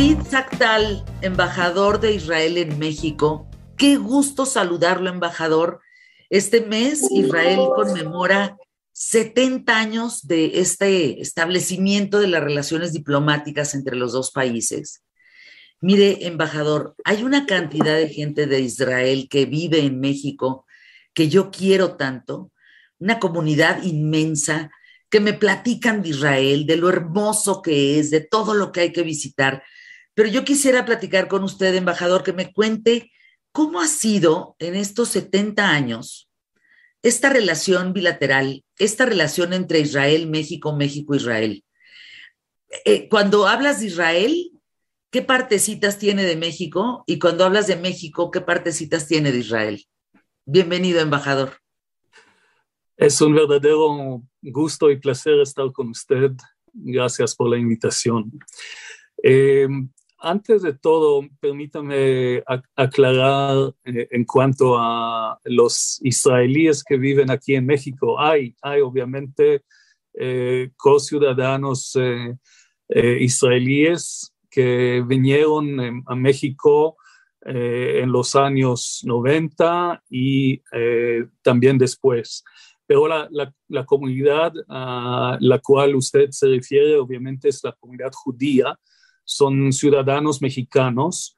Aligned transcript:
Zvid 0.00 0.22
Zaktal, 0.30 1.04
embajador 1.20 2.00
de 2.00 2.14
Israel 2.14 2.56
en 2.56 2.78
México. 2.78 3.46
Qué 3.76 3.98
gusto 3.98 4.46
saludarlo, 4.46 5.10
embajador. 5.10 5.82
Este 6.30 6.62
mes 6.62 7.06
Israel 7.10 7.60
conmemora 7.76 8.56
70 8.92 9.76
años 9.76 10.26
de 10.26 10.58
este 10.60 11.20
establecimiento 11.20 12.18
de 12.18 12.28
las 12.28 12.42
relaciones 12.42 12.94
diplomáticas 12.94 13.74
entre 13.74 13.94
los 13.94 14.12
dos 14.12 14.30
países. 14.30 15.02
Mire, 15.82 16.26
embajador, 16.26 16.94
hay 17.04 17.22
una 17.22 17.44
cantidad 17.44 17.94
de 17.94 18.08
gente 18.08 18.46
de 18.46 18.60
Israel 18.60 19.28
que 19.30 19.44
vive 19.44 19.80
en 19.80 20.00
México 20.00 20.64
que 21.12 21.28
yo 21.28 21.50
quiero 21.50 21.96
tanto, 21.96 22.52
una 22.98 23.18
comunidad 23.20 23.82
inmensa 23.82 24.70
que 25.10 25.20
me 25.20 25.34
platican 25.34 26.00
de 26.00 26.08
Israel, 26.08 26.64
de 26.64 26.76
lo 26.76 26.88
hermoso 26.88 27.60
que 27.60 27.98
es, 27.98 28.10
de 28.10 28.22
todo 28.22 28.54
lo 28.54 28.72
que 28.72 28.80
hay 28.80 28.92
que 28.94 29.02
visitar. 29.02 29.62
Pero 30.20 30.32
yo 30.32 30.44
quisiera 30.44 30.84
platicar 30.84 31.28
con 31.28 31.44
usted, 31.44 31.74
embajador, 31.74 32.22
que 32.22 32.34
me 32.34 32.52
cuente 32.52 33.10
cómo 33.52 33.80
ha 33.80 33.86
sido 33.86 34.54
en 34.58 34.74
estos 34.74 35.08
70 35.08 35.66
años 35.66 36.28
esta 37.00 37.30
relación 37.30 37.94
bilateral, 37.94 38.62
esta 38.76 39.06
relación 39.06 39.54
entre 39.54 39.80
Israel, 39.80 40.28
México, 40.28 40.76
México, 40.76 41.14
Israel. 41.14 41.64
Eh, 42.84 43.08
cuando 43.08 43.48
hablas 43.48 43.80
de 43.80 43.86
Israel, 43.86 44.50
¿qué 45.10 45.22
partecitas 45.22 45.96
tiene 45.98 46.24
de 46.24 46.36
México? 46.36 47.02
Y 47.06 47.18
cuando 47.18 47.46
hablas 47.46 47.66
de 47.66 47.76
México, 47.76 48.30
¿qué 48.30 48.42
partecitas 48.42 49.06
tiene 49.06 49.32
de 49.32 49.38
Israel? 49.38 49.86
Bienvenido, 50.44 51.00
embajador. 51.00 51.56
Es 52.98 53.22
un 53.22 53.34
verdadero 53.34 54.22
gusto 54.42 54.90
y 54.90 55.00
placer 55.00 55.40
estar 55.40 55.72
con 55.72 55.88
usted. 55.88 56.32
Gracias 56.74 57.34
por 57.34 57.48
la 57.48 57.56
invitación. 57.56 58.30
Eh, 59.22 59.66
antes 60.20 60.62
de 60.62 60.72
todo, 60.74 61.26
permítame 61.40 62.42
aclarar 62.76 63.74
eh, 63.84 64.08
en 64.10 64.24
cuanto 64.24 64.76
a 64.78 65.38
los 65.44 65.98
israelíes 66.02 66.84
que 66.84 66.96
viven 66.96 67.30
aquí 67.30 67.54
en 67.54 67.66
México. 67.66 68.20
Hay, 68.20 68.54
hay 68.62 68.80
obviamente 68.80 69.62
eh, 70.14 70.70
co-ciudadanos 70.76 71.96
israelíes 72.88 74.34
que 74.50 75.04
vinieron 75.06 76.02
a 76.06 76.14
México 76.16 76.96
en 77.42 78.10
los 78.10 78.34
años 78.34 79.02
90 79.04 80.02
y 80.10 80.60
también 81.42 81.78
después 81.78 82.42
pero 82.90 83.06
la, 83.06 83.28
la, 83.68 83.86
comunidad 83.86 84.52
a 84.68 85.38
la 85.38 85.60
cual 85.60 85.94
usted 85.94 86.30
se 86.30 86.48
refiere 86.48 86.96
obviamente 86.96 87.48
es 87.48 87.62
la 87.62 87.70
comunidad 87.70 88.10
judía, 88.12 88.76
son 89.30 89.72
ciudadanos 89.72 90.42
mexicanos, 90.42 91.36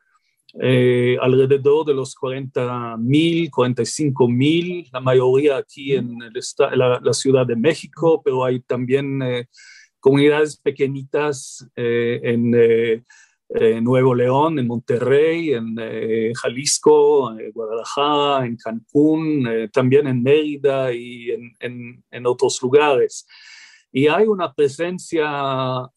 eh, 0.61 1.19
alrededor 1.21 1.85
de 1.85 1.93
los 1.93 2.15
40 2.15 2.97
mil, 2.97 3.51
45 3.51 4.29
mil, 4.29 4.89
la 4.91 5.01
mayoría 5.01 5.59
aquí 5.59 5.95
en 5.95 6.19
la, 6.75 7.13
Ciudad 7.13 7.47
de 7.47 7.57
México, 7.57 8.23
pero 8.25 8.45
hay 8.45 8.61
también 8.61 9.21
eh, 9.23 9.49
comunidades 10.01 10.57
pequeñitas 10.57 11.67
eh, 11.77 12.21
en 12.23 13.85
Nuevo 13.85 14.15
León, 14.15 14.59
en 14.59 14.67
Monterrey, 14.67 15.53
en 15.53 15.77
Jalisco, 16.35 17.37
Guadalajara, 17.53 18.47
en 18.47 18.57
Cancún, 18.57 19.69
también 19.71 20.07
en 20.07 20.23
Mérida 20.23 20.91
y 20.95 21.31
en, 21.61 22.27
otros 22.27 22.63
lugares. 22.63 23.27
Y 23.93 24.07
hay 24.07 24.25
una 24.25 24.55
presencia 24.55 25.91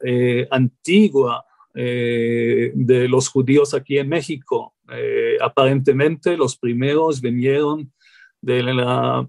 eh, 1.75 2.71
de 2.73 3.07
los 3.07 3.27
judíos 3.29 3.73
aquí 3.73 3.97
en 3.97 4.09
México. 4.09 4.73
aparentemente 5.41 6.37
los 6.37 6.57
primeros 6.57 7.19
vinieron 7.19 7.91
de 8.41 8.61
la, 8.61 9.27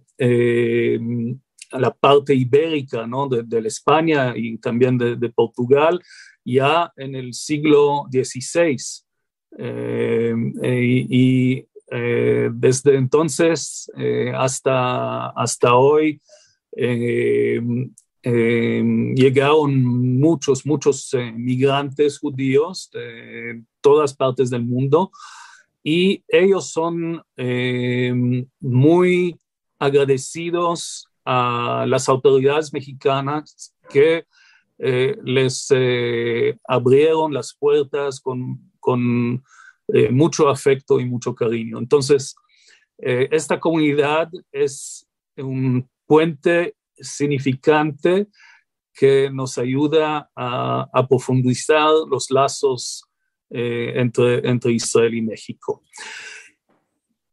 la 1.72 1.90
parte 1.90 2.34
ibérica, 2.34 3.06
¿no? 3.06 3.28
de, 3.28 3.42
de 3.42 3.66
España 3.66 4.34
y 4.36 4.58
también 4.58 4.98
de, 4.98 5.28
Portugal, 5.30 6.00
ya 6.44 6.92
en 6.96 7.14
el 7.14 7.34
siglo 7.34 8.06
XVI. 8.10 8.76
Eh, 9.58 10.34
y, 11.08 11.66
eh, 11.88 12.50
desde 12.52 12.96
entonces 12.96 13.90
eh, 13.96 14.32
hasta, 14.34 15.28
hasta 15.28 15.74
hoy 15.74 16.20
llegaron 18.26 20.18
muchos, 20.18 20.66
muchos 20.66 21.14
migrantes 21.34 22.18
judíos 22.18 22.90
de 22.92 23.62
todas 23.80 24.14
partes 24.14 24.50
del 24.50 24.64
mundo 24.64 25.12
y 25.84 26.24
ellos 26.26 26.70
son 26.72 27.22
muy 28.60 29.38
agradecidos 29.78 31.08
a 31.24 31.84
las 31.86 32.08
autoridades 32.08 32.72
mexicanas 32.72 33.74
que 33.90 34.24
eh, 34.78 35.16
les 35.24 35.68
eh, 35.70 36.58
abrieron 36.64 37.32
las 37.32 37.54
puertas 37.58 38.20
con, 38.20 38.70
con 38.78 39.42
eh, 39.88 40.10
mucho 40.10 40.48
afecto 40.48 41.00
y 41.00 41.04
mucho 41.04 41.34
cariño. 41.34 41.78
Entonces, 41.78 42.34
esta 42.98 43.60
comunidad 43.60 44.30
es 44.50 45.06
un 45.36 45.86
puente 46.06 46.74
significante 47.00 48.28
que 48.92 49.30
nos 49.30 49.58
ayuda 49.58 50.30
a, 50.34 51.06
profundizar 51.08 51.90
los 52.08 52.30
lazos 52.30 53.04
entre, 53.50 54.48
entre 54.48 54.72
Israel 54.72 55.14
y 55.14 55.22
México. 55.22 55.82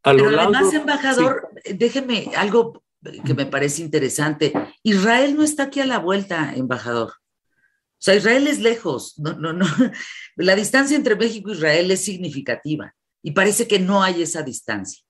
Pero 0.04 0.28
además, 0.28 0.74
embajador, 0.74 1.50
déjeme 1.64 2.32
algo 2.36 2.84
que 3.26 3.34
me 3.34 3.46
parece 3.46 3.82
interesante. 3.82 4.54
Israel 4.84 5.36
no 5.36 5.44
está 5.44 5.64
aquí 5.64 5.80
a 5.80 5.86
la 5.86 6.00
vuelta, 6.00 6.54
embajador. 6.56 7.10
O 7.10 8.06
sea, 8.06 8.16
Israel 8.16 8.48
es 8.48 8.60
lejos, 8.60 9.18
no, 9.18 9.34
no, 9.34 9.54
no. 9.54 9.66
La 10.36 10.56
distancia 10.56 10.98
entre 10.98 11.16
México 11.16 11.52
e 11.52 11.54
Israel 11.54 11.92
es 11.92 12.04
significativa 12.04 12.94
y 13.22 13.32
parece 13.32 13.66
que 13.66 13.80
no 13.80 14.04
hay 14.04 14.22
esa 14.22 14.44
distancia. 14.44 15.04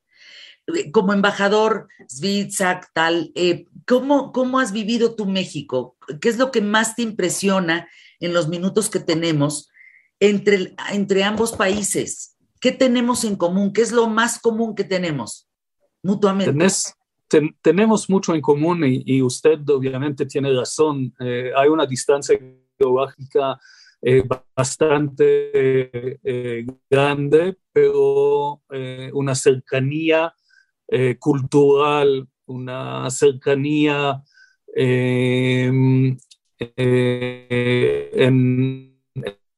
Eh, 0.68 0.92
como 0.92 1.14
embajador, 1.14 1.88
Zvitzak, 2.10 2.92
tal, 2.94 3.32
eh, 3.36 3.68
¿cómo, 3.86 4.32
¿cómo 4.32 4.60
has 4.60 4.72
vivido 4.72 5.16
tu 5.16 5.26
México? 5.26 5.98
¿Qué 6.22 6.30
es 6.30 6.38
lo 6.38 6.52
que 6.52 6.62
más 6.62 6.96
te 6.96 7.02
impresiona 7.02 7.88
en 8.20 8.34
los 8.34 8.48
minutos 8.48 8.90
que 8.90 9.00
tenemos 9.00 9.70
entre, 10.20 10.76
entre 10.92 11.24
ambos 11.24 11.54
países? 11.54 12.38
¿Qué 12.62 12.72
tenemos 12.72 13.26
en 13.26 13.36
común? 13.36 13.74
¿Qué 13.74 13.82
es 13.82 13.92
lo 13.92 14.08
más 14.08 14.40
común 14.40 14.76
que 14.76 14.84
tenemos 14.84 15.50
mutuamente? 16.02 16.68
tenemos 17.64 18.12
mucho 18.12 18.36
en 18.36 18.42
común 18.42 18.84
y, 18.86 19.22
usted 19.22 19.68
obviamente 19.68 20.28
tiene 20.28 20.54
razón. 20.54 21.14
Eh, 21.20 21.52
hay 21.56 21.68
una 21.68 21.88
distancia 21.88 22.40
geográfica 22.78 23.60
eh, 24.06 24.22
bastante 24.56 26.20
eh, 26.24 26.66
grande, 26.90 27.58
pero 27.72 28.62
eh, 28.70 29.10
una 29.14 29.34
cercanía 29.34 30.34
cultural, 31.20 32.28
una 32.46 33.10
cercanía 33.10 34.22
en, 34.68 36.18
en, 36.60 36.70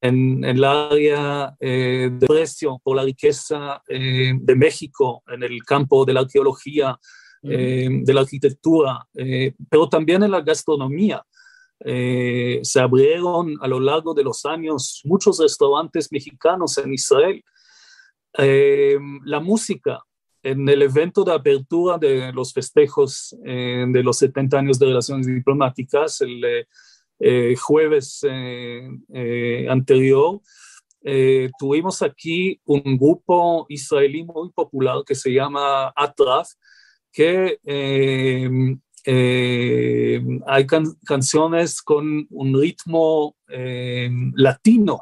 en, 0.01 0.43
el 0.43 0.63
área 0.63 1.55
de 1.59 2.25
precio 2.27 2.79
por 2.83 2.95
la 2.95 3.03
riqueza 3.03 3.81
de 3.87 4.55
México 4.55 5.23
en 5.27 5.43
el 5.43 5.63
campo 5.63 6.05
de 6.05 6.13
la 6.13 6.21
arqueología, 6.21 6.97
de 7.41 8.13
la 8.13 8.21
arquitectura, 8.21 9.07
pero 9.69 9.89
también 9.89 10.23
en 10.23 10.31
la 10.31 10.41
gastronomía. 10.41 11.23
Eh, 11.79 12.59
se 12.63 12.79
abrieron 12.79 13.57
a 13.61 13.67
lo 13.67 13.79
largo 13.79 14.13
de 14.13 14.23
los 14.23 14.45
años 14.45 15.01
muchos 15.03 15.39
restaurantes 15.39 16.11
mexicanos 16.11 16.77
en 16.77 16.93
Israel. 16.93 17.43
Eh, 18.37 18.97
la 19.23 19.39
música, 19.39 20.01
en 20.45 20.67
el 20.69 20.81
evento 20.81 21.23
de 21.23 21.33
apertura 21.33 21.97
de 21.97 22.31
los 22.31 22.53
festejos 22.53 23.35
eh, 23.43 23.85
de 23.87 24.03
los 24.03 24.17
70 24.19 24.57
años 24.57 24.79
de 24.79 24.85
relaciones 24.85 25.27
diplomáticas, 25.27 26.21
el 26.21 27.55
jueves 27.57 28.25
anterior, 29.69 30.41
tuvimos 31.57 32.01
aquí 32.01 32.59
un 32.65 32.97
grupo 32.97 33.65
israelí 33.69 34.23
muy 34.23 34.51
popular 34.51 35.03
que 35.05 35.15
se 35.15 35.31
llama 35.31 35.93
Atraf, 35.95 36.49
que 37.11 37.57
eh, 39.07 40.19
hay 40.47 40.65
canciones 41.05 41.81
con 41.81 42.27
un 42.29 42.59
ritmo 42.59 43.35
eh, 43.47 44.09
latino. 44.33 44.99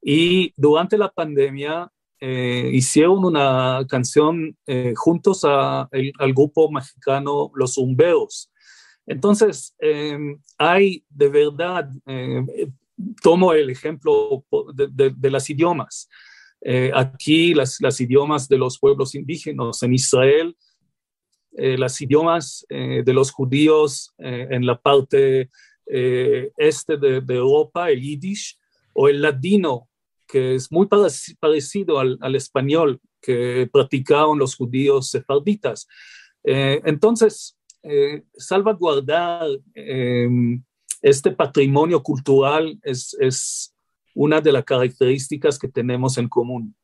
Y 0.00 0.54
durante 0.56 0.96
la 0.96 1.10
pandemia 1.10 1.90
eh, 2.26 2.70
hicieron 2.72 3.22
una 3.22 3.84
canción 3.86 4.56
juntos 4.96 5.44
al 5.44 6.32
grupo 6.32 6.70
mexicano 6.70 7.50
Los 7.54 7.76
Umbeos. 7.76 8.50
Entonces, 9.06 9.76
hay 10.56 11.04
de 11.10 11.28
verdad 11.28 11.90
tomo 13.22 13.52
el 13.52 13.68
ejemplo 13.68 14.42
de, 14.72 15.30
las 15.30 15.50
idiomas. 15.50 16.08
aquí 16.94 17.52
las, 17.52 17.78
las, 17.82 18.00
idiomas 18.00 18.48
de 18.48 18.56
los 18.56 18.78
pueblos 18.78 19.14
indígenas 19.14 19.82
en 19.82 19.92
Israel, 19.92 20.56
las 21.52 22.00
idiomas 22.00 22.64
de 22.70 23.12
los 23.12 23.32
judíos 23.32 24.14
en 24.16 24.64
la 24.64 24.80
parte 24.80 25.50
este 26.56 26.96
de, 26.96 27.22
Europa, 27.28 27.90
el 27.90 28.00
yiddish, 28.00 28.58
o 28.94 29.08
el 29.08 29.20
ladino, 29.20 29.90
que 30.34 30.56
es 30.56 30.72
muy 30.72 30.88
parecido 31.38 32.00
al, 32.00 32.34
español 32.34 33.00
que 33.20 33.70
practicaban 33.72 34.36
los 34.36 34.56
judíos 34.56 35.08
sefarditas. 35.08 35.86
Eh, 36.42 36.82
entonces, 36.84 37.56
eh, 37.84 38.24
salvaguardar 38.36 39.46
em, 39.74 40.60
este 41.00 41.30
patrimonio 41.30 42.02
cultural 42.02 42.76
es, 42.82 43.16
es, 43.20 43.72
una 44.12 44.40
de 44.40 44.50
las 44.50 44.64
características 44.64 45.56
que 45.56 45.68
tenemos 45.68 46.18
en 46.18 46.28
común. 46.28 46.74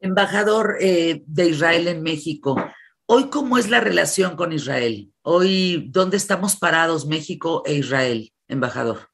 Embajador 0.00 0.76
eh, 0.78 1.22
de 1.26 1.48
Israel 1.48 1.88
en 1.88 2.02
México, 2.02 2.54
hoy 3.06 3.30
cómo 3.30 3.56
es 3.56 3.70
la 3.70 3.80
relación 3.80 4.36
con 4.36 4.52
Israel? 4.52 5.10
Hoy, 5.22 5.88
¿dónde 5.90 6.18
estamos 6.18 6.56
parados 6.56 7.06
México 7.06 7.62
e 7.64 7.76
Israel, 7.76 8.30
embajador? 8.46 9.08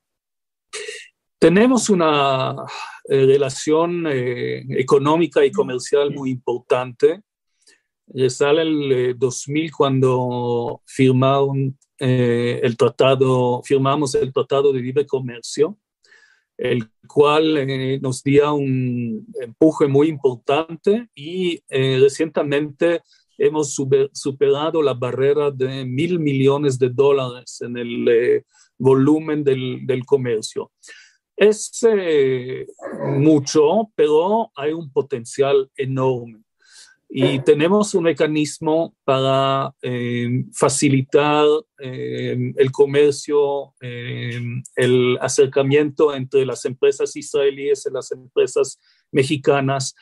Tenemos 1.43 1.91
una 1.91 2.55
relación 3.05 4.06
económica 4.06 5.44
y 5.44 5.50
comercial 5.50 6.15
muy 6.15 6.31
importante 6.31 7.21
sale 8.29 8.62
el 8.62 9.19
2000 9.19 9.65
eh, 9.65 9.71
cuando 9.77 10.83
firmaron 10.87 11.79
eh, 11.99 12.61
el 12.62 12.77
tratado, 12.77 13.62
firmamos 13.65 14.15
el 14.15 14.33
tratado 14.33 14.73
de 14.73 14.81
libre 14.81 15.06
comercio, 15.06 15.79
el 16.59 16.89
cual 17.09 17.56
eh, 17.59 17.99
nos 18.00 18.23
dio 18.23 18.55
un 18.55 19.27
empuje 19.41 19.87
muy 19.87 20.09
importante 20.09 21.09
y 21.15 21.61
recientemente 21.69 23.03
hemos 23.38 23.75
superado 24.12 24.83
la 24.83 24.95
barrera 24.95 25.50
de 25.50 25.85
mil 25.85 26.19
millones 26.19 26.79
de 26.79 26.91
dólares 26.91 27.61
en 27.62 27.77
el 27.77 28.45
volumen 28.79 29.43
del, 29.43 29.87
del, 29.87 30.05
comercio. 30.05 30.71
Es 31.43 31.81
mucho, 33.05 33.91
pero 33.97 34.50
hay 34.55 34.73
un 34.73 34.93
potencial 34.93 35.71
enorme 35.77 36.43
y 37.15 37.41
tenemos 37.41 37.94
un 37.94 38.05
mecanismo 38.05 38.97
para 39.05 39.75
eh, 39.83 40.47
facilitar 40.55 41.44
eh, 41.79 42.55
el 42.56 42.73
comercio, 42.73 43.75
eh, 43.83 44.41
el 44.75 45.19
acercamiento 45.21 46.15
entre 46.15 46.47
las 46.47 46.65
empresas 46.65 47.15
israelíes 47.15 47.85
y 47.85 47.93
las 47.93 48.12
empresas 48.12 48.81
mexicanas. 49.11 49.95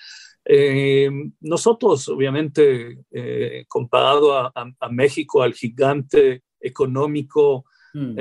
nosotros, 1.41 2.09
obviamente, 2.09 2.99
comparado 3.67 4.33
a, 4.33 4.53
a, 4.55 4.89
México, 4.89 5.43
al 5.43 5.55
gigante 5.55 6.45
económico 6.61 7.65
mm. 7.95 8.17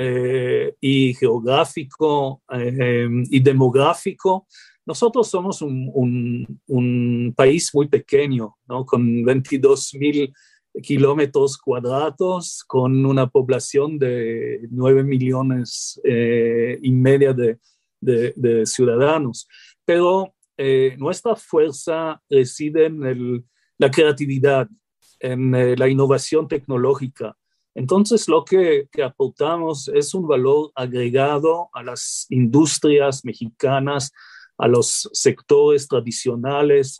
y 0.79 1.13
geográfico 1.13 2.41
y 2.51 3.39
demográfico, 3.39 4.47
nosotros 4.89 5.29
somos 5.29 5.61
un, 5.61 7.33
país 7.35 7.69
muy 7.75 7.87
pequeño, 7.87 8.55
¿no? 8.67 8.85
con 8.85 9.23
22 9.23 9.93
mil 9.93 10.33
kilómetros 10.81 11.59
cuadrados, 11.59 12.63
con 12.65 13.05
una 13.05 13.27
población 13.27 13.99
de 13.99 14.67
9 14.71 15.03
millones 15.03 16.01
eh, 16.03 16.79
y 16.81 16.91
media 16.91 17.33
de, 17.33 18.65
ciudadanos. 18.65 19.47
Pero 19.85 20.33
eh, 20.57 20.95
nuestra 20.97 21.35
fuerza 21.35 22.19
reside 22.27 22.85
en 22.85 23.45
la 23.77 23.91
creatividad, 23.91 24.67
en 25.19 25.53
eh, 25.53 25.75
la 25.77 25.87
innovación 25.87 26.47
tecnológica. 26.47 27.37
Entonces, 27.79 28.27
lo 28.27 28.43
que, 28.43 28.89
que, 28.91 29.03
aportamos 29.03 29.87
es 29.87 30.13
un 30.13 30.27
valor 30.27 30.69
agregado 30.75 31.69
a 31.71 31.81
las 31.81 32.25
industrias 32.29 33.23
mexicanas, 33.23 34.11
a 34.57 34.67
los 34.67 35.09
sectores 35.13 35.87
tradicionales, 35.87 36.99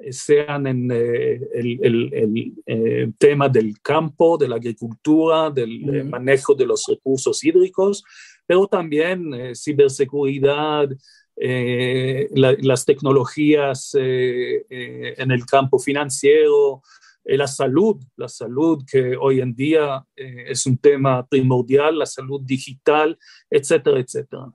eh, 0.00 0.12
sean 0.12 0.66
en 0.66 0.90
eh, 0.90 1.40
el, 1.54 2.54
eh, 2.66 3.12
tema 3.18 3.48
del 3.48 3.80
campo, 3.80 4.36
de 4.36 4.48
la 4.48 4.56
agricultura, 4.56 5.48
del 5.50 6.04
manejo 6.06 6.56
de 6.56 6.66
los 6.66 6.84
recursos 6.88 7.44
hídricos, 7.44 8.02
pero 8.46 8.66
también 8.66 9.54
ciberseguridad, 9.54 10.88
las 11.36 12.84
tecnologías 12.84 13.94
en 13.94 15.30
el 15.30 15.44
campo 15.44 15.78
financiero, 15.78 16.82
la 17.26 17.46
salud, 17.46 17.96
la 18.16 18.28
salud 18.28 18.84
que 18.90 19.16
hoy 19.16 19.40
en 19.40 19.54
día 19.54 20.04
es 20.14 20.64
un 20.66 20.78
tema 20.78 21.26
primordial, 21.26 21.98
la 21.98 22.06
salud 22.06 22.40
digital, 22.44 23.18
etcétera, 23.50 23.98
etcétera. 23.98 24.52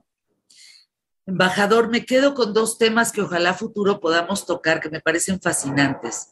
Embajador, 1.26 1.88
me 1.88 2.04
quedo 2.04 2.34
con 2.34 2.52
dos 2.52 2.78
temas 2.78 3.12
que 3.12 3.22
ojalá 3.22 3.54
futuro 3.54 4.00
podamos 4.00 4.44
tocar, 4.44 4.80
que 4.80 4.90
me 4.90 5.00
parecen 5.00 5.40
fascinantes. 5.40 6.30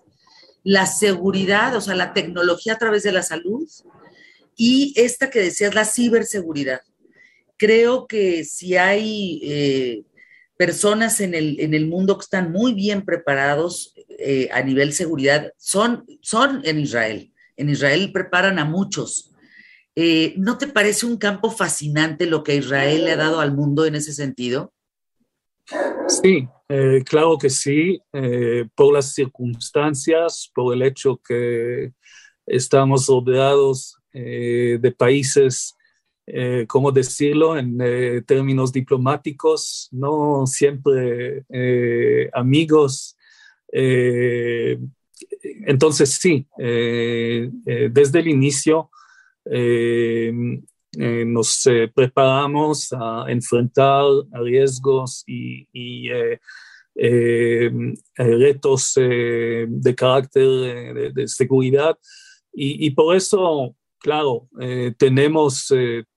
La 0.64 0.86
seguridad, 0.86 1.76
o 1.76 1.80
sea, 1.80 1.94
la 1.94 2.12
tecnología 2.12 2.74
a 2.74 2.78
través 2.78 3.04
de 3.04 3.12
la 3.12 3.22
salud 3.22 3.68
y 4.56 4.92
esta 4.96 5.30
que 5.30 5.40
decías, 5.40 5.74
la 5.74 5.84
ciberseguridad. 5.84 6.80
Creo 7.56 8.06
que 8.06 8.44
si 8.44 8.76
hay 8.76 9.40
eh, 9.44 10.02
personas 10.60 11.22
en 11.22 11.32
el, 11.32 11.58
en 11.58 11.72
el, 11.72 11.86
mundo 11.86 12.18
que 12.18 12.24
están 12.24 12.52
muy 12.52 12.74
bien 12.74 13.02
preparados 13.06 13.94
eh, 14.18 14.50
a 14.52 14.60
nivel 14.60 14.92
seguridad, 14.92 15.54
son, 15.56 16.04
son 16.20 16.60
en 16.64 16.78
Israel. 16.78 17.32
En 17.56 17.70
Israel 17.70 18.12
preparan 18.12 18.58
a 18.58 18.66
muchos. 18.66 19.32
Eh, 19.96 20.34
¿No 20.36 20.58
te 20.58 20.66
parece 20.66 21.06
un 21.06 21.16
campo 21.16 21.50
fascinante 21.50 22.26
lo 22.26 22.44
que 22.44 22.56
Israel 22.56 23.06
le 23.06 23.12
ha 23.12 23.16
dado 23.16 23.40
al 23.40 23.54
mundo 23.54 23.86
en 23.86 23.94
ese 23.94 24.12
sentido? 24.12 24.74
Sí, 26.08 26.46
eh, 26.68 27.02
claro 27.06 27.38
que 27.38 27.48
sí, 27.48 27.98
por 28.74 28.92
las 28.92 29.14
circunstancias, 29.14 30.50
por 30.54 30.74
el 30.74 30.82
hecho 30.82 31.18
que 31.26 31.94
estamos 32.44 33.06
rodeados 33.06 33.96
de 34.12 34.94
países, 34.98 35.74
¿cómo 36.66 36.92
decirlo?, 36.92 37.56
en 37.56 37.78
términos 38.26 38.72
diplomáticos, 38.72 39.88
no 39.92 40.46
siempre 40.46 41.44
amigos. 42.32 43.16
entonces, 45.66 46.10
sí, 46.10 46.46
desde 46.56 48.20
el 48.20 48.28
inicio 48.28 48.90
eh, 50.98 51.24
nos 51.24 51.66
eh, 51.66 51.88
preparamos 51.94 52.92
a 52.92 53.26
enfrentar 53.28 54.04
riesgos 54.32 55.22
y, 55.24 56.08
eh, 56.96 57.70
retos 58.16 58.94
de 58.96 59.94
carácter 59.96 61.12
de, 61.14 61.28
seguridad. 61.28 61.96
Y, 62.52 62.90
por 62.90 63.14
eso, 63.14 63.76
claro, 64.00 64.48
tenemos 64.98 65.72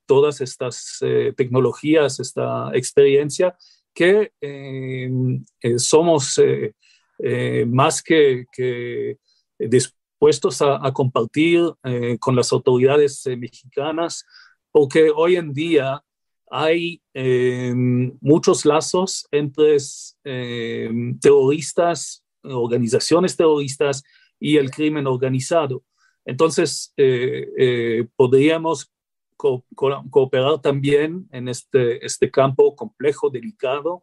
todas 0.05 0.41
estas 0.41 0.99
tecnologías, 1.35 2.19
esta 2.19 2.71
experiencia 2.73 3.55
que 3.93 4.31
somos 5.77 6.41
más 7.67 8.01
que, 8.01 8.45
dispuestos 9.59 10.61
a, 10.61 10.91
compartir 10.93 11.71
con 12.19 12.35
las 12.35 12.51
autoridades 12.51 13.23
mexicanas 13.37 14.25
porque 14.73 15.11
hoy 15.15 15.35
en 15.35 15.53
día 15.53 16.03
hay 16.49 17.01
em, 17.13 18.11
muchos 18.21 18.65
lazos 18.65 19.27
entre 19.31 19.77
em, 20.23 21.17
terroristas, 21.19 22.23
organizaciones 22.43 23.37
terroristas 23.37 24.03
y 24.39 24.57
el 24.57 24.71
crimen 24.71 25.07
organizado. 25.07 25.83
Entonces, 26.25 26.91
eh, 26.97 27.47
eh, 27.57 28.07
podríamos 29.37 30.09
cooperar 30.09 30.61
también 30.61 31.27
en 31.31 31.47
este, 31.47 32.05
este 32.05 32.29
campo 32.31 32.75
complejo, 32.75 33.29
delicado. 33.29 34.01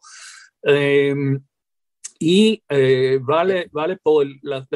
Em, 0.62 1.40
y 2.18 2.62
eh, 2.68 3.18
vale, 3.22 3.68
vale 3.72 3.96
por 3.96 4.26
la 4.42 4.66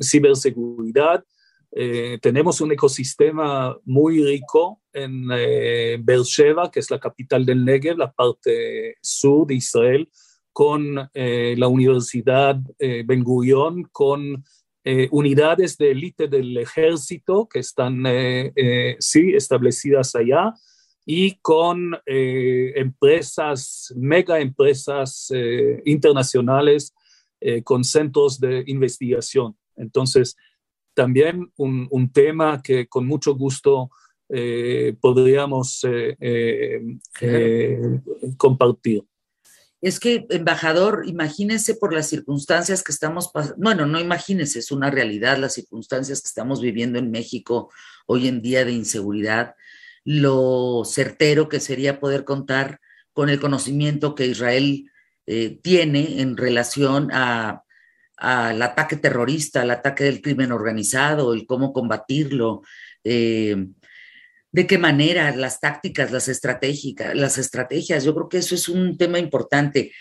ciberseguridad, 0.00 1.24
eh, 1.72 2.18
tenemos 2.20 2.60
un 2.60 2.72
ecosistema 2.72 3.76
muy 3.84 4.24
rico 4.24 4.80
en 4.92 5.28
eh, 5.32 5.98
Beersheba, 6.02 6.70
que 6.70 6.80
es 6.80 6.90
la 6.90 6.98
capital 6.98 7.46
del 7.46 7.64
Negev, 7.64 7.96
la 7.96 8.12
parte 8.12 8.96
sur 9.00 9.46
de 9.46 9.54
Israel, 9.54 10.08
con 10.52 11.08
eh, 11.14 11.54
la 11.56 11.68
Universidad 11.68 12.56
eh, 12.78 13.04
Ben 13.06 13.22
Gurion, 13.22 13.84
con 13.92 14.44
unidades 15.10 15.76
de 15.76 15.90
élite 15.90 16.26
del 16.28 16.56
ejército 16.56 17.46
que 17.46 17.58
están, 17.58 18.04
sí, 18.98 19.32
establecidas 19.34 20.14
allá, 20.14 20.54
y 21.12 21.36
con 21.40 21.94
eh, 22.06 22.72
empresas, 22.76 23.92
mega 23.96 24.38
empresas 24.38 25.30
eh, 25.34 25.82
internacionales 25.84 26.94
eh, 27.40 27.64
con 27.64 27.82
centros 27.82 28.38
de 28.38 28.62
investigación. 28.66 29.56
Entonces, 29.76 30.36
también 30.94 31.50
un, 31.56 31.88
un 31.90 32.12
tema 32.12 32.62
que 32.62 32.86
con 32.86 33.06
mucho 33.06 33.34
gusto 33.34 33.90
podríamos 35.00 35.84
compartir. 38.36 39.02
Es 39.82 39.98
que, 39.98 40.26
embajador, 40.28 41.04
imagínese 41.06 41.74
por 41.74 41.94
las 41.94 42.08
circunstancias 42.08 42.82
que 42.82 42.92
estamos 42.92 43.30
pasando, 43.32 43.56
bueno, 43.58 43.86
no 43.86 43.98
imagínese, 43.98 44.58
es 44.58 44.70
una 44.70 44.90
realidad 44.90 45.38
las 45.38 45.54
circunstancias 45.54 46.20
que 46.20 46.28
estamos 46.28 46.60
viviendo 46.60 46.98
en 46.98 47.10
México 47.10 47.70
hoy 48.06 48.28
en 48.28 48.42
día 48.42 48.64
de 48.64 48.72
inseguridad 48.72 49.54
lo 50.04 50.82
certero 50.84 51.48
que 51.48 51.60
sería 51.60 52.00
poder 52.00 52.24
contar 52.24 52.80
con 53.12 53.28
el 53.28 53.40
conocimiento 53.40 54.14
que 54.14 54.26
Israel 54.26 54.90
eh, 55.26 55.58
tiene 55.62 56.20
en 56.20 56.36
relación 56.36 57.10
a, 57.12 57.64
al 58.16 58.62
ataque 58.62 58.96
terrorista, 58.96 59.62
al 59.62 59.70
ataque 59.70 60.04
del 60.04 60.20
crimen 60.20 60.52
organizado, 60.52 61.32
el 61.32 61.46
cómo 61.46 61.72
combatirlo, 61.72 62.62
eh, 63.04 63.66
de 64.52 64.66
qué 64.66 64.78
manera, 64.78 65.34
las 65.34 65.60
tácticas, 65.60 66.10
las 66.10 66.28
estratégicas, 66.28 67.14
las 67.14 67.38
estrategias. 67.38 68.04
Yo 68.04 68.14
creo 68.14 68.28
que 68.28 68.38
eso 68.38 68.54
es 68.54 68.68
un 68.68 68.96
tema 68.96 69.18
importante. 69.18 69.92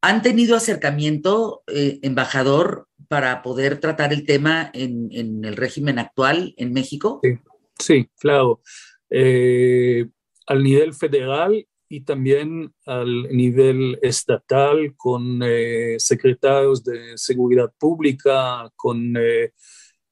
¿Han 0.00 0.22
tenido 0.22 0.56
acercamiento, 0.56 1.62
eh, 1.66 1.98
embajador, 2.02 2.86
para 3.08 3.42
poder 3.42 3.78
tratar 3.80 4.12
el 4.12 4.24
tema 4.24 4.70
en, 4.72 5.44
el 5.44 5.56
régimen 5.56 5.98
actual 5.98 6.54
en 6.56 6.72
México? 6.72 7.20
Sí, 7.22 7.38
sí 7.78 8.08
claro. 8.18 8.62
Eh, 9.10 10.06
al 10.46 10.62
nivel 10.62 10.94
federal 10.94 11.66
y 11.88 12.02
también 12.02 12.72
al 12.86 13.24
nivel 13.36 13.98
estatal 14.00 14.94
con 14.96 15.40
eh, 15.42 15.96
secretarios 15.98 16.84
de 16.84 17.18
seguridad 17.18 17.72
pública, 17.76 18.70
con 18.76 19.16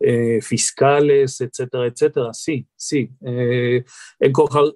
eh, 0.00 0.40
fiscales, 0.42 1.40
etcétera, 1.40 1.86
etcétera. 1.86 2.32
Sí, 2.32 2.66
sí. 2.76 3.10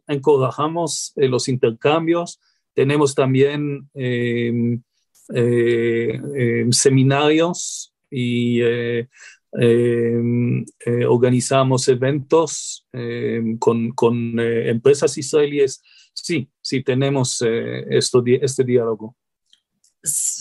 encorajamos 0.07 1.12
los 1.17 1.49
intercambios. 1.49 2.41
Tenemos 2.75 3.14
también 3.14 3.88
em, 3.95 4.83
em, 5.35 6.73
seminarios 6.73 7.95
y 8.11 8.61
Em, 9.55 10.64
eh, 10.87 11.05
organizamos 11.05 11.87
eventos 11.88 12.87
con, 13.59 13.91
con 13.93 14.38
eh, 14.41 14.71
empresas 14.71 15.19
israelíes. 15.19 15.83
Sí, 16.14 16.49
sí, 16.61 16.83
tenemos 16.83 17.43
eh, 17.43 17.85
este 17.91 18.64
diálogo. 18.64 19.17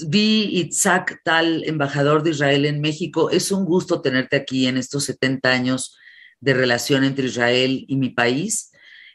Vi 0.07 0.59
Itzhak 0.59 1.21
Tal, 1.23 1.63
embajador 1.65 2.23
de 2.23 2.31
Israel 2.31 2.65
en 2.65 2.81
México. 2.81 3.29
Es 3.29 3.51
un 3.51 3.65
gusto 3.65 4.01
tenerte 4.01 4.35
aquí 4.35 4.67
en 4.67 4.77
estos 4.77 5.03
70 5.05 5.49
años 5.49 5.97
de 6.39 6.53
relación 6.53 7.03
entre 7.03 7.27
Israel 7.27 7.85
y 7.87 7.95
mi 7.95 8.09
país. 8.09 8.71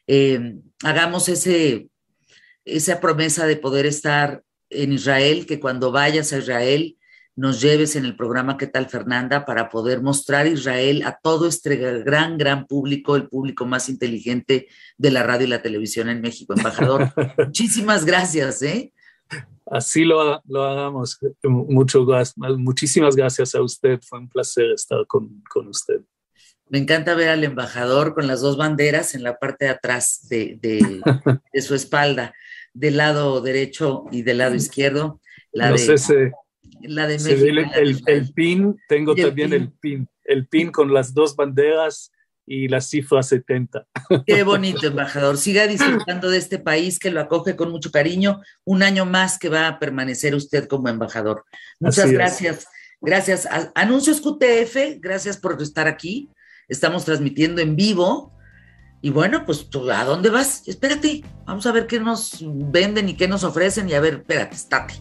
Em, 0.07 0.63
hagamos 0.85 1.29
ese, 1.29 1.89
esa 2.65 3.01
promesa 3.01 3.47
de 3.47 3.57
poder 3.57 3.87
estar 3.87 4.43
en 4.71 4.93
Israel, 4.93 5.47
que 5.47 5.59
cuando 5.59 5.91
vayas 5.91 6.33
a 6.33 6.39
Israel 6.39 6.97
nos 7.37 7.61
lleves 7.61 7.97
en 7.97 8.07
el 8.07 8.17
programa 8.17 8.57
¿Qué 8.57 8.67
tal 8.67 8.89
Fernanda? 8.89 9.45
para 9.45 9.69
poder 9.69 10.01
mostrar 10.01 10.47
Israel 10.47 11.03
a 11.05 11.19
todo 11.23 11.47
este 11.47 11.77
gran, 11.77 12.39
gran 12.39 12.67
público, 12.67 13.15
el 13.15 13.29
público 13.29 13.67
más 13.67 13.91
inteligente 13.91 14.69
de 14.97 15.11
la 15.11 15.23
radio 15.23 15.47
y 15.47 15.51
la 15.51 15.61
televisión 15.61 16.09
en 16.09 16.23
México. 16.23 16.55
Embajador, 16.57 17.13
muchísimas 17.39 18.07
gracias. 18.07 18.63
¿eh? 18.63 18.93
Así 19.67 20.05
lo, 20.05 20.41
lo 20.47 20.63
hagamos. 20.65 21.19
Mucho, 21.43 22.07
muchísimas 22.57 23.17
gracias 23.17 23.55
a 23.55 23.63
usted. 23.63 24.01
Fue 24.03 24.21
un 24.21 24.29
placer 24.29 24.71
estar 24.71 25.07
con, 25.07 25.43
con, 25.51 25.69
usted. 25.69 26.01
Me 26.69 26.79
encanta 26.79 27.15
ver 27.15 27.31
al 27.31 27.45
embajador 27.45 28.15
con 28.15 28.27
las 28.27 28.41
dos 28.41 28.57
banderas 28.57 29.15
en 29.15 29.23
la 29.23 29.39
parte 29.39 29.67
de 29.67 29.71
atrás 29.73 30.27
de, 30.29 30.59
de, 30.61 31.01
de 31.53 31.63
su 31.63 31.75
espalda, 31.75 32.35
del 32.75 32.97
lado 32.97 33.41
derecho 33.41 34.05
y 34.13 34.23
del 34.23 34.39
lado 34.39 34.55
izquierdo. 34.55 35.21
La 35.53 35.71
no 35.71 35.77
de, 35.77 35.99
sé 35.99 36.33
la 36.83 37.07
de 37.07 37.19
México. 37.19 37.73
el, 38.07 38.33
pin, 38.33 38.77
tengo 38.89 39.15
también 39.15 39.53
el 39.53 39.73
pin, 39.73 40.09
el 40.25 40.47
pin 40.47 40.71
con 40.71 40.93
las 40.93 41.15
dos 41.15 41.35
banderas 41.35 42.13
y 42.47 42.69
la 42.69 42.81
cifra 42.81 43.23
70. 43.23 43.87
Qué 44.27 44.43
bonito, 44.45 44.87
embajador. 44.87 45.37
Siga 45.37 45.67
disfrutando 45.67 46.31
de 46.31 46.39
este 46.39 46.59
país 46.59 46.99
que 46.99 47.11
lo 47.11 47.21
acoge 47.21 47.57
con 47.57 47.71
mucho 47.71 47.91
cariño. 47.91 48.41
Un 48.65 48.83
año 48.83 49.05
más 49.05 49.39
que 49.39 49.49
va 49.49 49.67
a 49.67 49.79
permanecer 49.79 50.35
usted 50.35 50.69
como 50.69 50.89
embajador. 50.89 51.45
Muchas 51.81 52.11
gracias. 52.11 52.67
Gracias. 53.01 53.49
Anuncios 53.75 54.21
QTF, 54.21 55.01
gracias 55.01 55.37
por 55.37 55.61
estar 55.61 55.89
aquí. 55.89 56.31
Estamos 56.69 57.05
transmitiendo 57.05 57.61
en 57.61 57.77
vivo. 57.77 58.33
Y 59.03 59.11
bueno, 59.11 59.45
pues 59.45 59.69
¿a 59.93 60.05
dónde 60.05 60.31
vas? 60.31 60.67
Espérate, 60.67 61.23
vamos 61.45 61.67
a 61.67 61.73
ver 61.73 61.87
qué 61.87 62.01
nos 62.01 62.39
venden 62.43 63.09
y 63.09 63.15
qué 63.15 63.29
nos 63.29 63.45
ofrecen 63.45 63.89
y 63.89 63.95
a 63.95 64.01
ver, 64.01 64.15
espérate, 64.15 64.57
estate. 64.57 64.95